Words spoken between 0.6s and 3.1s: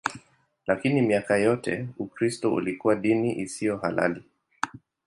Lakini miaka yote Ukristo ulikuwa